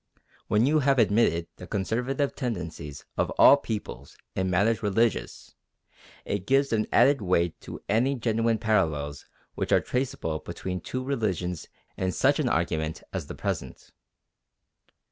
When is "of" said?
3.17-3.29